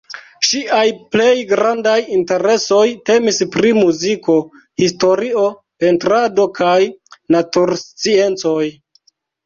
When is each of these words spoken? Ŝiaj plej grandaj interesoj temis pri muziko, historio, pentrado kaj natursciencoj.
Ŝiaj 0.51 0.85
plej 1.15 1.33
grandaj 1.51 1.97
interesoj 2.21 2.81
temis 3.11 3.39
pri 3.57 3.75
muziko, 3.83 4.41
historio, 4.85 5.47
pentrado 5.85 6.51
kaj 6.61 6.77
natursciencoj. 7.39 8.63